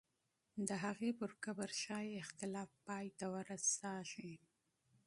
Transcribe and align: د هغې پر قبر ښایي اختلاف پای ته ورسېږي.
د 0.67 0.69
هغې 0.83 1.11
پر 1.19 1.31
قبر 1.43 1.69
ښایي 1.81 2.13
اختلاف 2.23 2.69
پای 2.85 3.05
ته 3.17 3.25
ورسېږي. 3.33 4.35